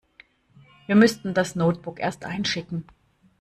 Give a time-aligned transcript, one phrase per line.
[0.87, 2.85] Wir müssten das Notebook erst einschicken.